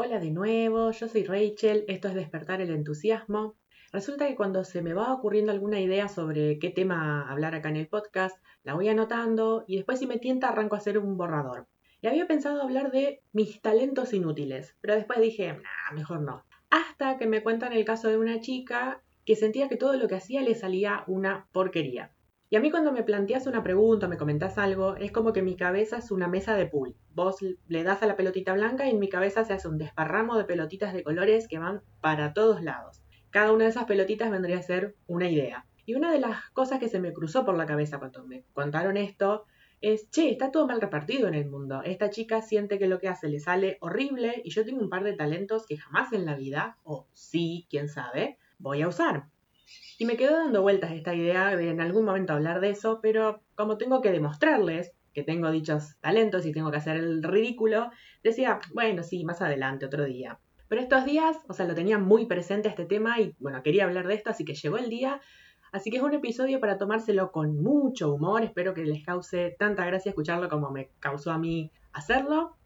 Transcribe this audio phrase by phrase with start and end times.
[0.00, 3.56] Hola de nuevo, yo soy Rachel, esto es Despertar el Entusiasmo.
[3.90, 7.78] Resulta que cuando se me va ocurriendo alguna idea sobre qué tema hablar acá en
[7.78, 11.66] el podcast, la voy anotando y después si me tienta arranco a hacer un borrador.
[12.00, 15.60] Y había pensado hablar de mis talentos inútiles, pero después dije,
[15.92, 16.44] mejor no.
[16.70, 20.14] Hasta que me cuentan el caso de una chica que sentía que todo lo que
[20.14, 22.12] hacía le salía una porquería.
[22.50, 25.54] Y a mí cuando me planteas una pregunta, me comentas algo, es como que mi
[25.54, 26.96] cabeza es una mesa de pool.
[27.14, 30.38] Vos le das a la pelotita blanca y en mi cabeza se hace un desparramo
[30.38, 33.02] de pelotitas de colores que van para todos lados.
[33.28, 35.66] Cada una de esas pelotitas vendría a ser una idea.
[35.84, 38.96] Y una de las cosas que se me cruzó por la cabeza cuando me contaron
[38.96, 39.44] esto
[39.82, 41.82] es, che, está todo mal repartido en el mundo.
[41.84, 45.04] Esta chica siente que lo que hace le sale horrible y yo tengo un par
[45.04, 49.26] de talentos que jamás en la vida, o sí, quién sabe, voy a usar.
[49.98, 53.42] Y me quedó dando vueltas esta idea de en algún momento hablar de eso, pero
[53.54, 57.90] como tengo que demostrarles que tengo dichos talentos y tengo que hacer el ridículo,
[58.22, 60.38] decía, bueno, sí, más adelante, otro día.
[60.68, 64.06] Pero estos días, o sea, lo tenía muy presente este tema y bueno, quería hablar
[64.06, 65.20] de esto, así que llegó el día.
[65.72, 69.84] Así que es un episodio para tomárselo con mucho humor, espero que les cause tanta
[69.84, 72.56] gracia escucharlo como me causó a mí hacerlo.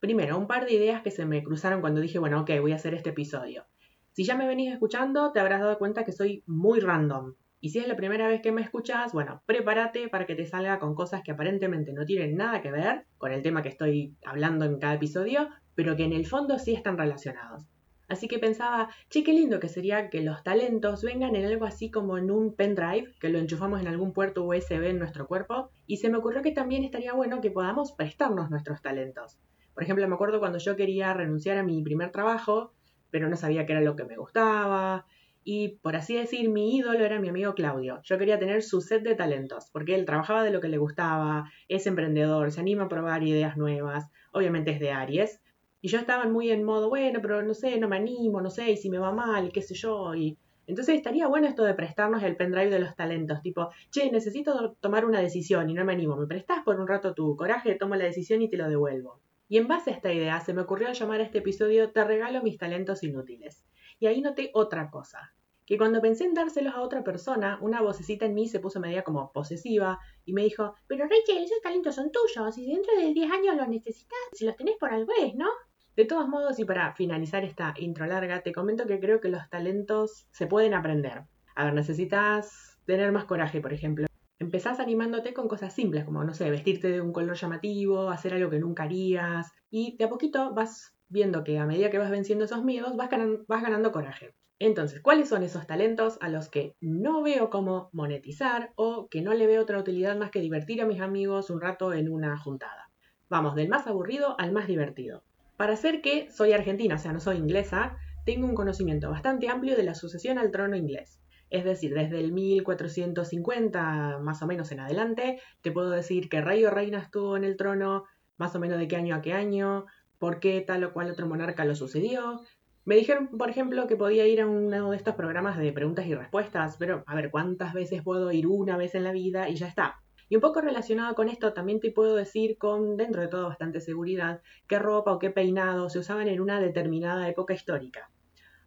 [0.00, 2.76] Primero, un par de ideas que se me cruzaron cuando dije, bueno, ok, voy a
[2.76, 3.64] hacer este episodio.
[4.12, 7.34] Si ya me venís escuchando, te habrás dado cuenta que soy muy random.
[7.60, 10.78] Y si es la primera vez que me escuchas, bueno, prepárate para que te salga
[10.78, 14.66] con cosas que aparentemente no tienen nada que ver con el tema que estoy hablando
[14.66, 17.64] en cada episodio, pero que en el fondo sí están relacionados.
[18.08, 21.90] Así que pensaba, che, qué lindo que sería que los talentos vengan en algo así
[21.90, 25.96] como en un pendrive, que lo enchufamos en algún puerto USB en nuestro cuerpo, y
[25.96, 29.38] se me ocurrió que también estaría bueno que podamos prestarnos nuestros talentos.
[29.72, 32.74] Por ejemplo, me acuerdo cuando yo quería renunciar a mi primer trabajo,
[33.12, 35.06] pero no sabía qué era lo que me gustaba.
[35.44, 38.00] Y por así decir, mi ídolo era mi amigo Claudio.
[38.04, 41.50] Yo quería tener su set de talentos, porque él trabajaba de lo que le gustaba,
[41.68, 45.40] es emprendedor, se anima a probar ideas nuevas, obviamente es de Aries.
[45.80, 48.70] Y yo estaba muy en modo, bueno, pero no sé, no me animo, no sé,
[48.70, 50.14] y si me va mal, qué sé yo.
[50.14, 54.76] Y entonces estaría bueno esto de prestarnos el pendrive de los talentos, tipo, che, necesito
[54.80, 57.74] tomar una decisión y no me animo, ¿me prestás por un rato tu coraje?
[57.74, 59.20] Tomo la decisión y te lo devuelvo.
[59.52, 62.42] Y en base a esta idea se me ocurrió llamar a este episodio Te regalo
[62.42, 63.66] mis talentos inútiles.
[64.00, 65.34] Y ahí noté otra cosa,
[65.66, 69.04] que cuando pensé en dárselos a otra persona, una vocecita en mí se puso media
[69.04, 73.30] como posesiva y me dijo, pero Rachel, esos talentos son tuyos y dentro de 10
[73.30, 75.50] años los necesitas, si los tenés por algo es, ¿no?
[75.96, 79.50] De todos modos, y para finalizar esta intro larga, te comento que creo que los
[79.50, 81.24] talentos se pueden aprender.
[81.56, 84.06] A ver, necesitas tener más coraje, por ejemplo
[84.42, 88.50] empezás animándote con cosas simples, como, no sé, vestirte de un color llamativo, hacer algo
[88.50, 92.44] que nunca harías, y de a poquito vas viendo que a medida que vas venciendo
[92.44, 94.34] esos miedos, vas ganando, coraje.
[94.58, 99.32] Entonces, ¿cuáles son esos talentos a los que no veo cómo monetizar o que no
[99.34, 102.90] le veo otra utilidad más que divertir a mis amigos un rato en una juntada?
[103.28, 105.22] Vamos, del más aburrido al más divertido.
[105.56, 109.76] Para ser que soy argentina, o sea, no soy inglesa, tengo un conocimiento bastante amplio
[109.76, 111.21] de la sucesión al trono inglés.
[111.52, 116.64] Es decir, desde el 1450 más o menos en adelante, te puedo decir que rey
[116.64, 118.04] o reina estuvo en el trono,
[118.38, 119.84] más o menos de qué año a qué año,
[120.18, 122.40] por qué tal o cual otro monarca lo sucedió.
[122.86, 126.14] Me dijeron, por ejemplo, que podía ir a uno de estos programas de preguntas y
[126.14, 129.68] respuestas, pero a ver, ¿cuántas veces puedo ir una vez en la vida y ya
[129.68, 130.00] está?
[130.30, 133.82] Y un poco relacionado con esto, también te puedo decir con, dentro de todo, bastante
[133.82, 138.10] seguridad, qué ropa o qué peinado se usaban en una determinada época histórica.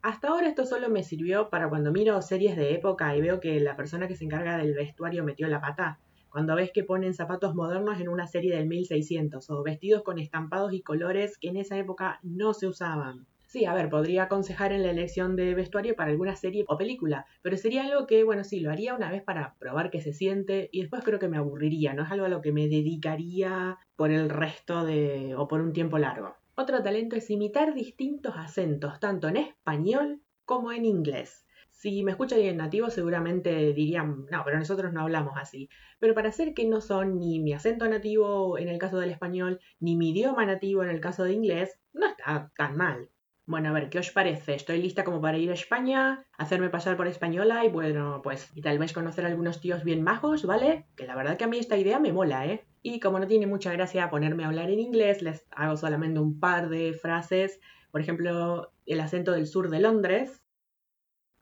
[0.06, 3.60] Hasta ahora esto solo me sirvió para cuando miro series de época y veo que
[3.60, 6.00] la persona que se encarga del vestuario metió la pata.
[6.30, 10.74] Cuando ves que ponen zapatos modernos en una serie del 1600 o vestidos con estampados
[10.74, 13.26] y colores que en esa época no se usaban.
[13.48, 17.26] Sí, a ver, podría aconsejar en la elección de vestuario para alguna serie o película,
[17.42, 20.70] pero sería algo que, bueno, sí, lo haría una vez para probar qué se siente
[20.72, 24.12] y después creo que me aburriría, no es algo a lo que me dedicaría por
[24.12, 26.36] el resto de o por un tiempo largo.
[26.58, 31.46] Otro talento es imitar distintos acentos, tanto en español como en inglés.
[31.70, 35.70] Si me escucha alguien nativo, seguramente dirían, no, pero nosotros no hablamos así.
[36.00, 39.60] Pero para hacer que no son ni mi acento nativo en el caso del español,
[39.82, 43.10] ni mi idioma nativo en el caso de inglés, no está tan mal.
[43.48, 44.56] Bueno, a ver, ¿qué os parece?
[44.56, 48.62] Estoy lista como para ir a España, hacerme pasar por española y bueno, pues, y
[48.62, 50.88] tal vez conocer a algunos tíos bien majos, ¿vale?
[50.96, 52.66] Que la verdad que a mí esta idea me mola, ¿eh?
[52.82, 56.40] Y como no tiene mucha gracia ponerme a hablar en inglés, les hago solamente un
[56.40, 57.60] par de frases.
[57.92, 60.44] Por ejemplo, el acento del sur de Londres.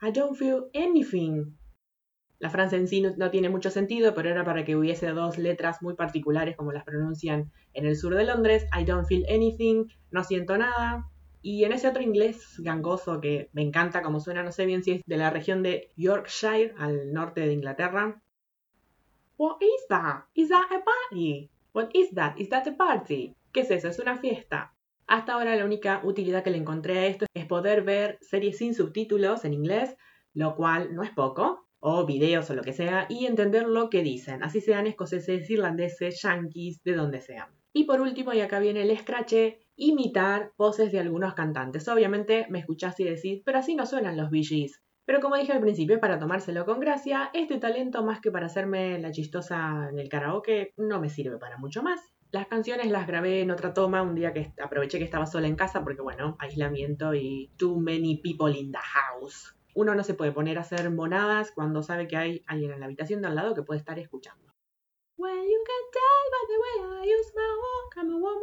[0.02, 1.58] I don't feel anything.
[2.40, 5.82] La frase en sí no, tiene mucho sentido, pero era para que hubiese dos letras
[5.82, 8.66] muy particulares como las pronuncian en el sur de Londres.
[8.78, 11.10] I don't feel anything, no siento nada.
[11.44, 14.92] Y en ese otro inglés gangoso que me encanta como suena, no sé bien si
[14.92, 18.24] es de la región de Yorkshire, al norte de Inglaterra,
[19.38, 20.26] What is that?
[20.36, 21.50] Is that a party?
[21.74, 22.40] What is that?
[22.40, 23.36] Is that a party?
[23.52, 23.90] ¿Qué es eso?
[23.90, 24.74] Es una fiesta.
[25.06, 28.74] Hasta ahora la única utilidad que le encontré a esto es poder ver series sin
[28.74, 29.98] subtítulos en inglés,
[30.34, 34.02] lo cual no es poco, o videos o lo que sea, y entender lo que
[34.02, 37.50] dicen, así sean escoceses, irlandeses, yankees, de donde sean.
[37.74, 39.34] Y por último, y acá viene el scratch,
[39.76, 41.88] imitar voces de algunos cantantes.
[41.88, 44.82] Obviamente me escuchás y decís, pero así no suenan los VGs.
[45.06, 49.00] Pero como dije al principio, para tomárselo con gracia, este talento más que para hacerme
[49.00, 52.00] la chistosa en el karaoke no me sirve para mucho más.
[52.32, 55.56] Las canciones las grabé en otra toma un día que aproveché que estaba sola en
[55.56, 59.56] casa porque bueno, aislamiento y too many people in the house.
[59.76, 62.86] Uno no se puede poner a hacer monadas cuando sabe que hay alguien en la
[62.86, 64.54] habitación de al lado que puede estar escuchando.
[65.18, 68.43] Well, you can tell by the way I use my walk, I'm a woman's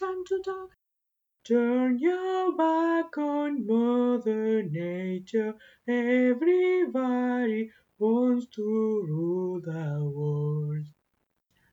[0.00, 5.54] Turn your back on Mother Nature,
[5.86, 8.62] everybody wants to
[9.06, 10.86] rule the world.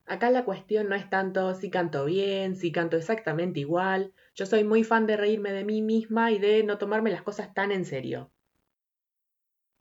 [0.06, 4.12] Acá la cuestión no es tanto si canto bien, si canto exactamente igual.
[4.36, 7.54] Yo soy muy fan de reírme de mí misma y de no tomarme las cosas
[7.54, 8.30] tan en serio.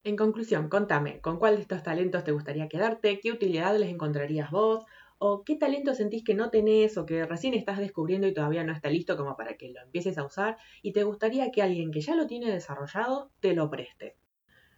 [0.05, 3.19] En conclusión, contame, ¿con cuál de estos talentos te gustaría quedarte?
[3.19, 4.85] ¿Qué utilidad les encontrarías vos?
[5.19, 8.73] ¿O qué talento sentís que no tenés o que recién estás descubriendo y todavía no
[8.73, 12.03] está listo como para que lo empieces a usar y te gustaría que alguien que
[12.03, 14.17] ya lo tiene desarrollado te lo preste?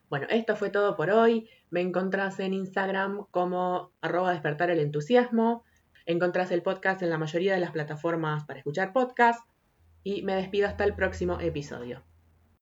[0.08, 1.48] Bueno, esto fue todo por hoy.
[1.70, 5.64] Me encontrás en Instagram como arroba despertar el entusiasmo.
[6.06, 9.46] Encontrás el podcast en la mayoría de las plataformas para escuchar podcast.
[10.04, 12.07] Y me despido hasta el próximo episodio.